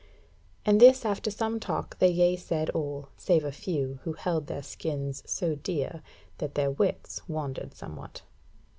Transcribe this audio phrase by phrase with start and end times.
[0.65, 4.63] And this after some talk they yea said all, save a few who held their
[4.63, 6.01] skins so dear
[6.39, 8.23] that their wits wandered somewhat.